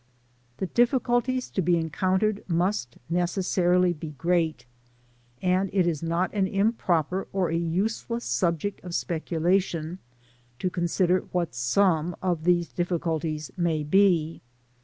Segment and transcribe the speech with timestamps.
[0.57, 4.65] The difficulties to be encountered must neces sarily be great,
[5.43, 9.99] and it is not an improper or a use* less subject of speculation,
[10.57, 14.41] to consider what some of these difficulties may be.